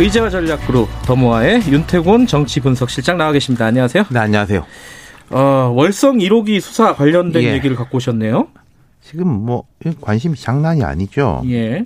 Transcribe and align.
의제와 0.00 0.28
전략그룹 0.28 0.88
더모아의 1.04 1.62
윤태곤 1.68 2.26
정치분석실장 2.26 3.16
나와 3.16 3.30
계십니다. 3.30 3.66
안녕하세요. 3.66 4.04
네, 4.10 4.18
안녕하세요. 4.18 4.64
어, 5.30 5.38
월성 5.72 6.18
1호기 6.18 6.60
수사 6.60 6.94
관련된 6.94 7.44
예. 7.44 7.52
얘기를 7.52 7.76
갖고 7.76 7.98
오셨네요. 7.98 8.48
지금 9.00 9.28
뭐 9.28 9.64
관심이 10.00 10.36
장난이 10.36 10.82
아니죠. 10.82 11.42
예. 11.46 11.84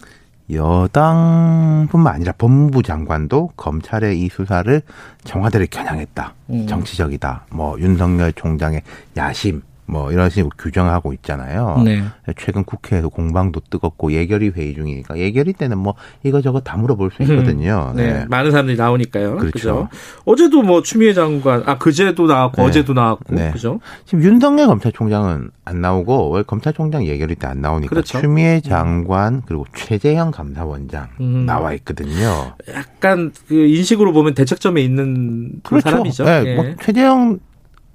여당뿐만 0.51 2.15
아니라 2.15 2.32
법무부 2.32 2.82
장관도 2.82 3.51
검찰의 3.56 4.18
이 4.18 4.30
수사를 4.30 4.80
청와대를 5.24 5.66
겨냥했다. 5.66 6.34
음. 6.48 6.66
정치적이다. 6.66 7.45
뭐 7.51 7.79
윤석열 7.79 8.32
총장의 8.32 8.82
야심 9.18 9.60
뭐 9.88 10.12
이런 10.12 10.30
식으로 10.30 10.51
규정하고 10.56 11.12
있잖아요. 11.15 11.83
네. 11.84 12.05
최근 12.37 12.62
국회에서 12.65 13.09
공방도 13.09 13.60
뜨겁고 13.70 14.12
예결위 14.12 14.51
회의 14.55 14.74
중이니까 14.74 15.19
예결위 15.19 15.55
때는 15.55 15.79
뭐 15.79 15.95
이거저거 16.23 16.60
다 16.60 16.77
물어볼 16.77 17.10
수 17.10 17.23
있거든요. 17.23 17.93
네. 17.96 18.12
네. 18.12 18.27
많은 18.29 18.51
사람들이 18.51 18.77
나오니까요. 18.77 19.37
그렇죠. 19.37 19.51
그죠? 19.52 19.88
어제도 20.24 20.62
뭐 20.62 20.82
추미애 20.82 21.15
장관, 21.15 21.62
아, 21.66 21.79
그제도 21.79 22.27
나왔고, 22.27 22.62
네. 22.62 22.68
어제도 22.68 22.93
나왔고, 22.93 23.35
네. 23.35 23.51
그죠? 23.51 23.80
지금 24.04 24.23
윤석열 24.23 24.66
검찰총장은 24.68 25.51
안 25.65 25.80
나오고 25.80 26.30
왜 26.34 26.43
검찰총장 26.43 27.05
예결위 27.07 27.34
때 27.34 27.49
안 27.49 27.62
나오니까 27.62 27.88
그렇죠. 27.88 28.21
추미애 28.21 28.60
장관 28.60 29.40
그리고 29.46 29.65
최재형 29.74 30.32
감사원장 30.32 31.09
음. 31.21 31.46
나와 31.46 31.73
있거든요. 31.74 32.52
약간 32.74 33.32
그 33.49 33.55
인식으로 33.55 34.12
보면 34.12 34.34
대책점에 34.34 34.82
있는 34.82 35.52
그 35.62 35.80
사람이죠. 35.80 36.24
네, 36.24 36.43
예. 36.45 36.55
뭐 36.55 36.66
최재형 36.82 37.38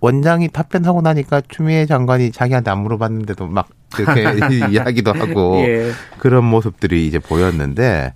원장이 0.03 0.49
답변하고 0.49 1.01
나니까 1.01 1.43
추미애 1.47 1.85
장관이 1.85 2.33
자기한테 2.33 2.69
안 2.69 2.79
물어봤는데도 2.79 3.47
막 3.47 3.69
이렇게 3.97 4.23
이야기도 4.69 5.13
하고 5.13 5.63
예. 5.65 5.91
그런 6.17 6.43
모습들이 6.43 7.07
이제 7.07 7.19
보였는데 7.19 8.13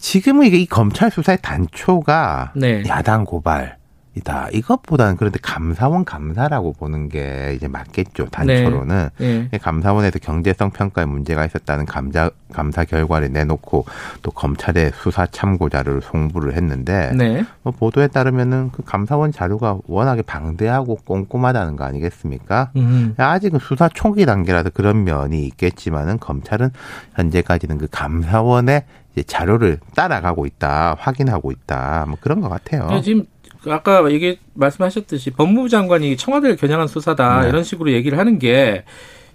지금은 0.00 0.46
이게 0.46 0.56
이 0.56 0.64
검찰 0.64 1.10
수사의 1.10 1.40
단초가 1.42 2.52
네. 2.56 2.82
야당 2.88 3.24
고발 3.24 3.76
이다. 4.14 4.48
이것보다는 4.52 5.16
그런데 5.16 5.38
감사원 5.40 6.04
감사라고 6.04 6.72
보는 6.72 7.08
게 7.08 7.52
이제 7.54 7.68
맞겠죠. 7.68 8.26
단초로는. 8.26 9.10
예. 9.20 9.48
감사원에서 9.60 10.18
경제성 10.18 10.70
평가에 10.70 11.04
문제가 11.04 11.44
있었다는 11.44 11.84
감자, 11.86 12.30
감사 12.52 12.84
결과를 12.84 13.32
내놓고 13.32 13.84
또 14.22 14.30
검찰의 14.30 14.92
수사 14.94 15.26
참고 15.26 15.68
자료를 15.68 16.00
송부를 16.02 16.54
했는데 16.54 17.12
네. 17.14 17.44
뭐 17.62 17.72
보도에 17.72 18.08
따르면은 18.08 18.70
그 18.72 18.82
감사원 18.82 19.30
자료가 19.32 19.78
워낙에 19.86 20.22
방대하고 20.22 20.96
꼼꼼하다는 21.04 21.76
거 21.76 21.84
아니겠습니까? 21.84 22.70
음. 22.76 23.14
아직은 23.16 23.60
수사 23.60 23.88
초기 23.88 24.26
단계라서 24.26 24.70
그런 24.70 25.04
면이 25.04 25.44
있겠지만은 25.46 26.18
검찰은 26.18 26.70
현재까지는 27.14 27.78
그 27.78 27.86
감사원의 27.90 28.84
자료를 29.26 29.78
따라가고 29.96 30.46
있다, 30.46 30.96
확인하고 30.98 31.50
있다, 31.50 32.04
뭐 32.06 32.16
그런 32.20 32.40
것 32.40 32.48
같아요. 32.48 32.88
네, 32.88 33.00
지금 33.02 33.24
아까 33.66 34.10
얘기 34.12 34.38
말씀하셨듯이 34.54 35.30
법무부 35.30 35.68
장관이 35.68 36.16
청와대를 36.16 36.56
겨냥한 36.56 36.86
수사다 36.88 37.42
네. 37.42 37.48
이런 37.48 37.64
식으로 37.64 37.92
얘기를 37.92 38.18
하는 38.18 38.38
게 38.38 38.84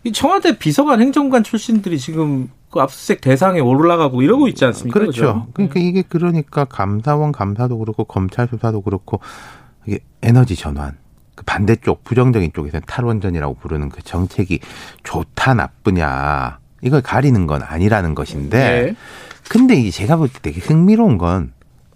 이 0.05 0.11
청와대 0.11 0.57
비서관 0.57 1.01
행정관 1.01 1.43
출신들이 1.43 1.97
지금 1.97 2.49
그 2.69 2.81
압수수색 2.81 3.21
대상에 3.21 3.59
올라가고 3.61 4.21
이러고 4.21 4.47
있지 4.49 4.65
않습니까? 4.65 4.99
그렇죠. 4.99 5.21
그죠? 5.21 5.47
그러니까 5.53 5.79
이게 5.79 6.01
그러니까 6.01 6.65
감사원 6.65 7.31
감사도 7.31 7.77
그렇고 7.77 8.03
검찰 8.03 8.47
수사도 8.49 8.81
그렇고 8.81 9.21
이게 9.85 9.99
에너지 10.21 10.55
전환. 10.55 10.97
그 11.35 11.43
반대쪽 11.45 12.03
부정적인 12.03 12.51
쪽에서는 12.53 12.83
탈원전이라고 12.85 13.55
부르는 13.55 13.89
그 13.89 14.03
정책이 14.03 14.59
좋다 15.03 15.53
나쁘냐 15.55 16.59
이걸 16.81 17.01
가리는 17.01 17.47
건 17.47 17.63
아니라는 17.63 18.13
것인데 18.13 18.57
네. 18.57 18.95
근데 19.49 19.75
이제 19.75 19.89
제가 19.89 20.17
볼 20.17 20.27
때 20.27 20.39
되게 20.41 20.59
흥미로운 20.59 21.17
건 21.17 21.52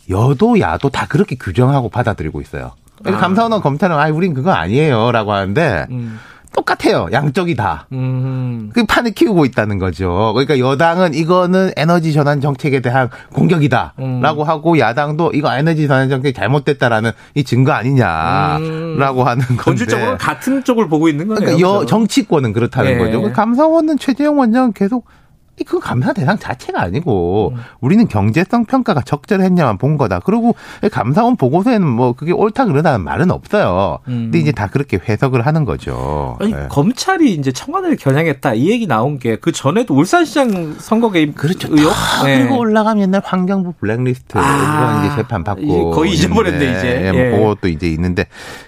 여도 0.09 0.59
야도 0.59 0.90
다 0.90 1.06
그렇게 1.07 1.35
규정하고 1.35 1.90
받아들이고 1.90 2.41
있어요. 2.41 2.72
아. 3.06 3.12
감사원은 3.12 3.62
검찰은 3.62 3.95
아 3.97 4.07
우린 4.09 4.34
그거 4.34 4.51
아니에요라고 4.51 5.31
하는데 5.34 5.88
음. 5.91 6.19
똑같아요. 6.56 7.07
양쪽이 7.12 7.56
다. 7.56 7.85
음. 7.91 8.72
그 8.73 8.84
판을 8.85 9.12
키우고 9.12 9.45
있다는 9.45 9.78
거죠. 9.78 10.34
그러니까 10.34 10.57
여당은 10.57 11.13
이거는 11.13 11.72
에너지 11.75 12.13
전환 12.13 12.41
정책에 12.41 12.79
대한 12.79 13.09
공격이다라고 13.34 13.95
음. 14.00 14.47
하고 14.47 14.79
야당도 14.79 15.34
이거 15.35 15.56
에너지 15.56 15.88
전환 15.88 16.09
정책이 16.09 16.34
잘못됐다라는 16.34 17.12
이 17.35 17.44
증거 17.44 17.74
아니냐라고 17.74 19.24
하는 19.24 19.45
건데. 19.45 19.63
본질적으로 19.63 20.18
같은 20.18 20.63
쪽을 20.63 20.88
보고 20.89 21.07
있는 21.07 21.28
거네요. 21.28 21.45
그러니까 21.45 21.68
여? 21.68 21.85
정치권은 21.85 22.53
그렇다는 22.53 22.91
예. 22.94 22.97
거죠. 22.97 23.22
그 23.22 23.31
감사원은 23.34 24.00
최재형 24.00 24.39
원장은 24.39 24.74
계속 24.74 25.06
이 25.06 25.26
그 25.66 25.79
감사 25.79 26.13
대상 26.13 26.38
자체가 26.38 26.81
아니고 26.81 27.53
음. 27.56 27.62
우리는 27.81 28.07
경제성 28.07 28.66
평가가 28.66 29.01
적절했냐만 29.01 29.78
본 29.78 29.97
거다. 29.97 30.19
그리고 30.19 30.56
감사원 30.91 31.35
보고서에는 31.35 31.88
뭐 31.88 32.13
그게 32.13 32.31
옳다 32.31 32.66
그러다는 32.66 33.01
말은 33.01 33.31
없어요. 33.31 34.00
음. 34.07 34.25
근데 34.25 34.40
이제 34.40 34.51
다 34.51 34.68
그렇게 34.68 35.00
해석을 35.07 35.45
하는 35.45 35.66
거죠. 35.66 36.38
아니 36.40 36.51
예. 36.53 36.68
검찰이 36.69 37.34
이제 37.34 37.51
청와대를 37.51 37.97
겨냥했다 37.97 38.53
이 38.56 38.69
얘기 38.69 38.85
나온 38.88 39.18
게 39.19 39.38
그 39.40 39.51
전에도 39.51 39.94
울산시장 39.95 40.75
선거 40.79 41.12
개입 41.12 41.35
그렇죠. 41.35 41.68
의혹 41.72 41.91
다 41.91 42.24
네. 42.24 42.39
그리고 42.39 42.57
올라가면 42.57 43.03
옛날 43.03 43.22
환경부 43.24 43.74
블랙리스트 43.79 44.38
아, 44.38 45.00
이거 45.01 45.06
이제 45.07 45.16
재판 45.22 45.44
받고 45.44 45.91
거의 45.91 46.13
잊어버렸네, 46.13 46.57
이제. 46.57 47.01
예, 47.06 47.12
뭐 47.12 47.22
예. 47.22 47.31
그것도 47.31 47.68
이제 47.68 47.88
있는데 47.89 48.25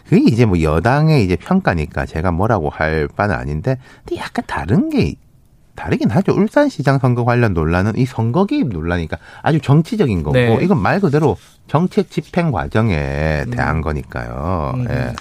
그게 0.08 0.24
이제 0.28 0.46
뭐 0.46 0.62
여당의 0.62 1.24
이제 1.26 1.36
평가니까 1.36 2.06
제가 2.06 2.32
뭐라고 2.32 2.70
할 2.70 3.08
바는 3.16 3.36
아닌데 3.36 3.78
근데 4.06 4.22
약간 4.22 4.44
다른 4.48 4.90
게 4.90 5.16
다르긴 5.80 6.10
하죠. 6.10 6.34
울산시장 6.34 7.00
선거 7.00 7.24
관련 7.24 7.54
논란은 7.54 7.94
이 7.96 8.06
선거 8.06 8.46
개입 8.46 8.68
논란이니까 8.68 9.18
아주 9.42 9.62
정치적인 9.62 10.24
거고 10.24 10.34
네. 10.34 10.60
이건 10.62 10.82
말 10.82 11.00
그대로 11.00 11.38
정책 11.68 12.12
집행 12.12 12.52
과정에 12.52 13.46
대한 13.50 13.80
거니까요. 13.80 14.74
음. 14.76 14.88
예. 14.90 15.14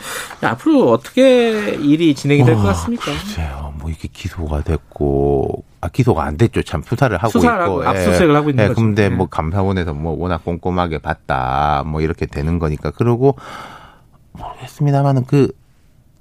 앞으로 0.44 0.90
어떻게 0.90 1.74
일이 1.74 2.12
진행이 2.14 2.44
될것 2.44 2.64
어, 2.64 2.68
같습니까? 2.68 3.04
글쎄요, 3.04 3.72
뭐 3.78 3.88
이게 3.88 4.08
기소가 4.12 4.62
됐고, 4.62 5.62
아 5.80 5.88
기소가 5.88 6.24
안 6.24 6.36
됐죠. 6.36 6.62
참 6.62 6.82
수사를 6.82 7.16
하고 7.16 7.30
수사를 7.30 7.64
있고, 7.64 7.82
하고 7.82 7.88
압수수색을 7.88 8.34
하고 8.34 8.50
있는 8.50 8.64
예, 8.64 8.68
거죠. 8.68 8.80
근데 8.80 9.08
네. 9.08 9.14
뭐 9.14 9.26
감사원에서 9.26 9.92
뭐 9.94 10.16
워낙 10.18 10.44
꼼꼼하게 10.44 10.98
봤다, 10.98 11.84
뭐 11.86 12.00
이렇게 12.00 12.26
되는 12.26 12.58
거니까 12.58 12.90
그러고 12.90 13.36
모르겠습니다만은 14.32 15.26
그 15.26 15.52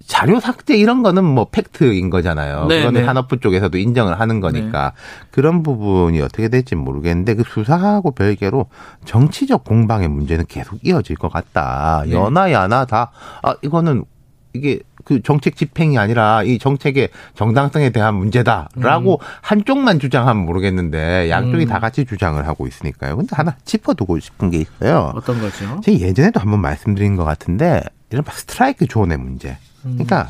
자료 0.08 0.40
삭제 0.40 0.76
이런 0.76 1.04
거는 1.04 1.24
뭐 1.24 1.46
팩트인 1.52 2.10
거잖아요. 2.10 2.66
네, 2.68 2.80
그거는 2.80 3.02
네. 3.02 3.06
산업부 3.06 3.40
쪽에서도 3.40 3.78
인정을 3.78 4.20
하는 4.20 4.40
거니까 4.40 4.94
그런 5.32 5.64
부분이 5.64 6.22
어떻게 6.22 6.48
될지 6.48 6.76
모르겠는데 6.76 7.36
그 7.36 7.44
수사하고 7.48 8.12
별개로 8.12 8.68
정치적 9.06 9.64
공방의 9.66 10.08
문제는 10.08 10.46
계속 10.48 10.80
이어질 10.84 11.18
것 11.18 11.32
같다. 11.32 12.04
네. 12.06 12.14
여나 12.14 12.52
야나 12.52 12.86
다 12.86 13.12
아 13.44 13.56
이거는 13.62 14.06
이게 14.54 14.80
그 15.04 15.22
정책 15.22 15.56
집행이 15.56 15.98
아니라 15.98 16.42
이 16.44 16.58
정책의 16.58 17.10
정당성에 17.36 17.92
대한 17.92 18.16
문제다라고 18.16 19.20
한쪽만 19.42 20.00
주장하면 20.00 20.46
모르겠는데 20.46 21.30
양쪽이 21.30 21.66
음. 21.66 21.68
다 21.70 21.80
같이 21.80 22.06
주장을 22.06 22.46
하고 22.48 22.66
있으니까요. 22.66 23.18
근데 23.18 23.36
하나 23.36 23.56
짚어두고 23.66 24.20
싶은 24.20 24.52
게 24.52 24.58
있어요. 24.60 25.12
어떤 25.16 25.40
거죠? 25.40 25.80
제가 25.82 26.00
예전에도 26.00 26.40
한번 26.40 26.62
말씀드린 26.62 27.16
것 27.16 27.24
같은데 27.24 27.82
이런 28.10 28.24
스트라이크 28.30 28.88
존의 28.88 29.18
문제. 29.18 29.58
그러니까 29.84 30.30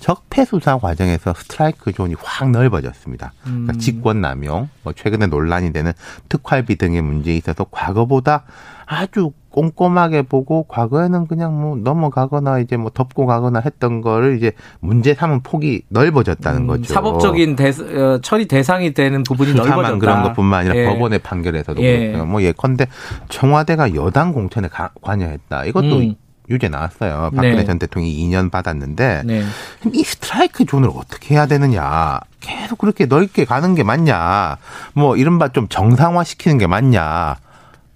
적폐 0.00 0.44
수사 0.44 0.78
과정에서 0.78 1.34
스트라이크 1.34 1.92
존이 1.92 2.14
확 2.22 2.50
넓어졌습니다. 2.50 3.32
그러니까 3.42 3.72
음. 3.72 3.78
직권 3.78 4.20
남용, 4.20 4.68
뭐 4.84 4.92
최근에 4.92 5.26
논란이 5.26 5.72
되는 5.72 5.92
특활비 6.28 6.76
등의 6.76 7.02
문제에 7.02 7.34
있어서 7.36 7.66
과거보다 7.68 8.44
아주 8.86 9.32
꼼꼼하게 9.50 10.22
보고 10.22 10.62
과거에는 10.68 11.26
그냥 11.26 11.60
뭐 11.60 11.76
넘어가거나 11.76 12.60
이제 12.60 12.76
뭐 12.76 12.92
덮고 12.94 13.26
가거나 13.26 13.60
했던 13.64 14.00
거를 14.00 14.36
이제 14.36 14.52
문제 14.78 15.14
삼은 15.14 15.40
폭이 15.42 15.82
넓어졌다는 15.88 16.60
음, 16.62 16.66
거죠. 16.68 16.94
사법적인 16.94 17.56
대, 17.56 17.70
어, 17.70 18.20
처리 18.22 18.46
대상이 18.46 18.94
되는 18.94 19.24
부분이 19.24 19.54
넓어졌다. 19.54 19.98
그런 19.98 20.22
것뿐만 20.22 20.60
아니라 20.60 20.76
예. 20.76 20.84
법원의 20.86 21.18
판결에서도 21.20 21.82
예. 21.82 21.98
그렇고요. 22.12 22.26
뭐 22.26 22.40
예컨대 22.42 22.86
청와대가 23.30 23.92
여당 23.96 24.32
공천에 24.32 24.68
가- 24.68 24.90
관여했다. 25.02 25.64
이것도 25.64 25.98
음. 25.98 26.14
유죄 26.50 26.68
나왔어요. 26.68 27.30
박근혜 27.34 27.56
네. 27.56 27.64
전 27.64 27.78
대통령이 27.78 28.16
2년 28.26 28.50
받았는데 28.50 29.22
네. 29.24 29.44
이 29.92 30.02
스트라이크 30.02 30.64
존을 30.64 30.90
어떻게 30.94 31.34
해야 31.34 31.46
되느냐. 31.46 32.20
계속 32.40 32.78
그렇게 32.78 33.06
넓게 33.06 33.44
가는 33.44 33.74
게 33.74 33.82
맞냐. 33.82 34.56
뭐 34.94 35.16
이른바 35.16 35.48
좀 35.48 35.68
정상화 35.68 36.24
시키는 36.24 36.58
게 36.58 36.66
맞냐. 36.66 37.36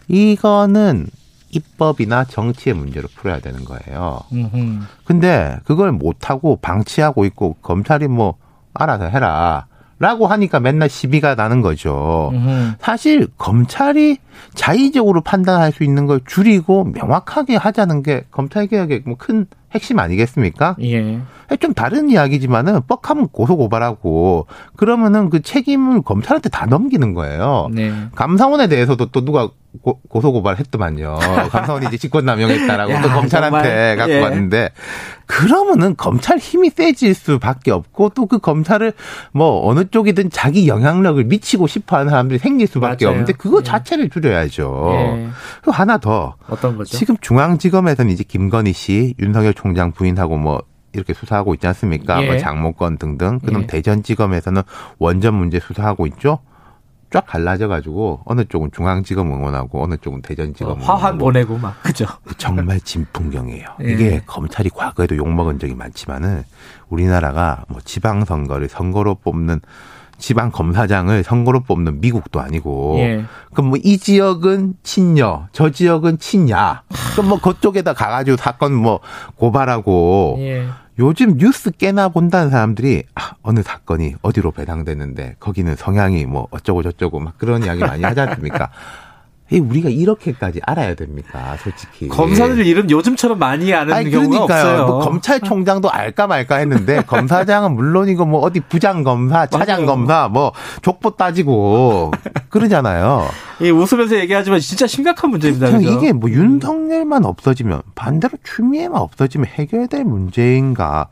이거는 0.08 1.06
입법이나 1.50 2.24
정치의 2.24 2.74
문제로 2.74 3.08
풀어야 3.14 3.40
되는 3.40 3.64
거예요. 3.64 4.20
음흠. 4.32 4.80
근데 5.04 5.58
그걸 5.64 5.92
못하고 5.92 6.56
방치하고 6.56 7.24
있고 7.26 7.56
검찰이 7.62 8.08
뭐 8.08 8.36
알아서 8.74 9.04
해라. 9.06 9.66
라고 10.02 10.26
하니까 10.26 10.58
맨날 10.58 10.88
시비가 10.88 11.36
나는 11.36 11.60
거죠. 11.62 12.30
음흠. 12.32 12.72
사실 12.80 13.28
검찰이 13.38 14.18
자의적으로 14.54 15.20
판단할 15.20 15.70
수 15.70 15.84
있는 15.84 16.06
걸 16.06 16.20
줄이고 16.26 16.82
명확하게 16.86 17.54
하자는 17.54 18.02
게 18.02 18.24
검찰 18.32 18.66
개혁의 18.66 19.04
뭐큰 19.06 19.46
핵심 19.74 19.98
아니겠습니까? 19.98 20.76
예. 20.82 21.20
좀 21.60 21.74
다른 21.74 22.08
이야기지만은 22.08 22.80
뻑하면 22.88 23.28
고소 23.28 23.56
고발하고 23.56 24.46
그러면은 24.76 25.28
그 25.28 25.42
책임을 25.42 26.02
검찰한테 26.02 26.48
다 26.48 26.66
넘기는 26.66 27.12
거예요. 27.12 27.68
네. 27.72 27.92
감사원에 28.14 28.68
대해서도 28.68 29.10
또 29.10 29.24
누가 29.24 29.50
고, 29.82 30.00
소 30.20 30.32
고발했더만요. 30.32 31.18
감사원이 31.50 31.86
이제 31.86 31.96
직권남용했다라고 31.96 32.92
야, 32.92 33.00
또 33.02 33.08
검찰한테 33.08 33.68
정말, 33.68 33.96
갖고 33.96 34.12
예. 34.12 34.20
왔는데 34.20 34.70
그러면은 35.26 35.94
검찰 35.96 36.36
힘이 36.38 36.70
세질 36.70 37.14
수밖에 37.14 37.70
없고 37.70 38.10
또 38.10 38.26
그 38.32 38.38
검찰을 38.38 38.94
뭐 39.32 39.68
어느 39.68 39.84
쪽이든 39.90 40.30
자기 40.30 40.66
영향력을 40.66 41.22
미치고 41.24 41.66
싶어하는 41.66 42.08
사람들이 42.08 42.38
생길 42.38 42.66
수밖에 42.66 43.04
맞아요. 43.04 43.12
없는데 43.12 43.34
그거 43.34 43.58
예. 43.58 43.62
자체를 43.62 44.08
줄여야죠. 44.08 44.90
예. 44.94 45.28
그리고 45.60 45.72
하나 45.72 45.98
더 45.98 46.36
어떤 46.48 46.78
거죠? 46.78 46.96
지금 46.96 47.18
중앙지검에서는 47.20 48.10
이제 48.10 48.24
김건희 48.24 48.72
씨, 48.72 49.14
윤석열 49.18 49.52
총장 49.62 49.92
부인하고 49.92 50.36
뭐 50.36 50.62
이렇게 50.92 51.14
수사하고 51.14 51.54
있지 51.54 51.66
않습니까? 51.68 52.20
예. 52.22 52.26
뭐 52.26 52.36
장모권 52.36 52.98
등등. 52.98 53.38
그럼 53.38 53.62
예. 53.62 53.66
대전지검에서는 53.68 54.62
원전 54.98 55.34
문제 55.34 55.60
수사하고 55.60 56.06
있죠. 56.08 56.40
쫙 57.10 57.26
갈라져 57.26 57.68
가지고 57.68 58.22
어느 58.24 58.44
쪽은 58.44 58.70
중앙지검 58.72 59.30
응원하고 59.32 59.84
어느 59.84 59.96
쪽은 59.98 60.22
대전지검 60.22 60.80
어, 60.80 60.84
화환 60.84 61.18
보내고 61.18 61.58
막 61.58 61.80
그죠? 61.82 62.06
정말 62.38 62.80
진풍경이에요. 62.80 63.66
예. 63.84 63.92
이게 63.92 64.22
검찰이 64.26 64.70
과거에도 64.70 65.16
욕 65.16 65.32
먹은 65.32 65.58
적이 65.58 65.74
많지만은 65.74 66.42
우리나라가 66.88 67.64
뭐 67.68 67.80
지방선거를 67.84 68.68
선거로 68.68 69.14
뽑는 69.14 69.60
지방 70.22 70.50
검사장을 70.52 71.22
선거로 71.24 71.60
뽑는 71.64 72.00
미국도 72.00 72.40
아니고 72.40 72.96
예. 73.00 73.24
그럼 73.52 73.70
뭐 73.70 73.78
이 73.82 73.98
지역은 73.98 74.74
친여, 74.84 75.48
저 75.52 75.70
지역은 75.70 76.18
친야. 76.20 76.82
그럼 77.12 77.28
뭐 77.28 77.40
그쪽에다 77.40 77.92
가가지고 77.92 78.36
사건 78.36 78.72
뭐 78.74 79.00
고발하고 79.36 80.36
예. 80.38 80.66
요즘 80.98 81.36
뉴스 81.38 81.70
깨나 81.72 82.10
본다는 82.10 82.50
사람들이 82.50 83.02
아, 83.14 83.32
어느 83.42 83.62
사건이 83.62 84.14
어디로 84.22 84.52
배당됐는데 84.52 85.36
거기는 85.40 85.74
성향이 85.74 86.26
뭐 86.26 86.46
어쩌고 86.50 86.82
저쩌고 86.82 87.18
막 87.18 87.36
그런 87.38 87.64
이야기 87.64 87.80
많이 87.80 88.02
하지 88.04 88.20
않습니까? 88.20 88.70
이 89.52 89.58
우리가 89.58 89.90
이렇게까지 89.90 90.60
알아야 90.64 90.94
됩니까, 90.94 91.56
솔직히. 91.62 92.08
검사들 92.08 92.66
이름 92.66 92.88
요즘처럼 92.88 93.38
많이 93.38 93.72
아는 93.74 93.92
아니 93.92 94.10
경우가 94.10 94.46
그러니까요. 94.46 94.62
없어요. 94.72 94.86
뭐 94.86 94.98
검찰총장도 95.00 95.90
알까 95.90 96.26
말까 96.26 96.56
했는데 96.56 97.02
검사장은 97.06 97.74
물론이고 97.74 98.24
뭐 98.24 98.40
어디 98.40 98.60
부장 98.60 99.04
검사, 99.04 99.46
차장. 99.46 99.84
검사, 99.84 100.28
뭐 100.28 100.52
족보 100.80 101.16
따지고 101.16 102.12
그러잖아요. 102.48 103.28
예, 103.60 103.70
웃으면서 103.70 104.16
얘기하지만 104.16 104.60
진짜 104.60 104.86
심각한 104.86 105.30
문제입니다. 105.30 105.70
그죠? 105.70 105.90
이게 105.90 106.12
뭐 106.12 106.30
윤석열만 106.30 107.24
없어지면 107.24 107.82
반대로 107.94 108.38
추미애만 108.42 109.00
없어지면 109.00 109.46
해결될 109.46 110.04
문제인가? 110.04 111.08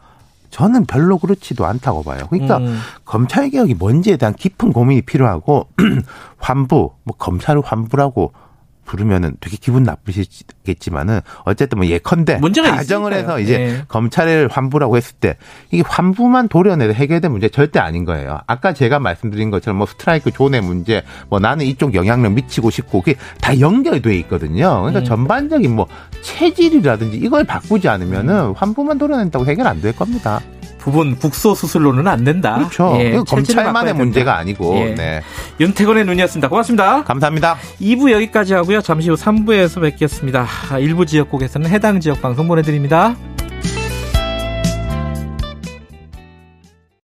저는 0.50 0.84
별로 0.86 1.18
그렇지도 1.18 1.64
않다고 1.66 2.02
봐요. 2.02 2.26
그러니까 2.28 2.58
음. 2.58 2.78
검찰 3.04 3.50
개혁이 3.50 3.74
뭔지에 3.74 4.16
대한 4.16 4.34
깊은 4.34 4.72
고민이 4.72 5.02
필요하고 5.02 5.68
환부, 6.38 6.92
뭐 7.04 7.16
검찰을 7.16 7.62
환부라고 7.64 8.32
부르면은 8.90 9.36
되게 9.40 9.56
기분 9.60 9.84
나쁘시겠지만은 9.84 11.20
어쨌든 11.44 11.78
뭐 11.78 11.86
예컨대 11.86 12.38
문제가 12.38 12.72
가정을 12.72 13.12
있으니까요. 13.12 13.38
해서 13.38 13.40
이제 13.40 13.60
예. 13.60 13.84
검찰을 13.86 14.48
환부라고 14.50 14.96
했을 14.96 15.14
때 15.20 15.36
이게 15.70 15.84
환부만 15.86 16.48
도려내도 16.48 16.94
해결될 16.94 17.30
문제 17.30 17.48
절대 17.48 17.78
아닌 17.78 18.04
거예요. 18.04 18.40
아까 18.46 18.72
제가 18.72 18.98
말씀드린 18.98 19.50
것처럼 19.50 19.78
뭐 19.78 19.86
스트라이크 19.86 20.32
존의 20.32 20.60
문제, 20.60 21.04
뭐 21.28 21.38
나는 21.38 21.66
이쪽 21.66 21.94
영향력 21.94 22.32
미치고 22.32 22.70
싶고 22.70 23.00
그게 23.02 23.16
다 23.40 23.58
연결돼 23.58 24.16
있거든요. 24.18 24.80
그러니까 24.80 25.00
음. 25.00 25.04
전반적인 25.04 25.74
뭐 25.74 25.86
체질이라든지 26.22 27.16
이걸 27.18 27.44
바꾸지 27.44 27.88
않으면은 27.88 28.52
환부만 28.54 28.98
도려낸다고 28.98 29.46
해결 29.46 29.66
안 29.66 29.80
될 29.80 29.94
겁니다. 29.96 30.40
부분 30.80 31.16
국소 31.16 31.54
수술로는 31.54 32.08
안 32.08 32.24
된다. 32.24 32.56
그렇죠. 32.56 32.96
예, 32.98 33.18
검찰만의. 33.26 33.94
문제가 33.94 34.36
아니고. 34.38 34.76
예. 34.76 34.94
네. 34.94 35.22
윤태곤의 35.60 36.04
눈이었습니다. 36.06 36.48
고맙습니다. 36.48 37.04
감사합니다. 37.04 37.56
2부 37.80 38.10
여기까지 38.12 38.54
하고요. 38.54 38.80
잠시 38.80 39.10
후 39.10 39.16
3부에서 39.16 39.80
뵙겠습니다. 39.82 40.46
일부 40.80 41.06
지역국에서는 41.06 41.68
해당 41.70 42.00
지역 42.00 42.22
방송 42.22 42.48
보내드립니다. 42.48 43.14